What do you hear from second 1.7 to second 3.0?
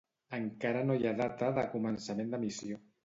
començament d'emissió.